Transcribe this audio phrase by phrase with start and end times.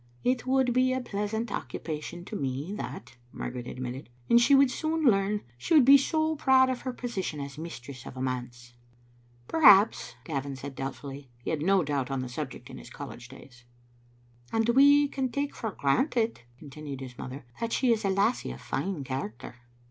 [0.23, 5.05] "It would be a pleasant occupation to me, that, Margaret admitted." And she would soon
[5.05, 8.73] leam: she would be so proud of her position as mistress of a manse.""
[9.47, 11.29] Perhaps," Gavin said, doubtfully.
[11.43, 13.65] He had no doubt on the subject in his college days."
[14.51, 18.59] And we can take for granted," continued his mother, "that she is a lassie of
[18.59, 19.57] fine character."